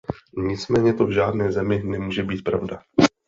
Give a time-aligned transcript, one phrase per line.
[0.37, 2.79] Nicméně to v žádné zemi nemůže být pravda.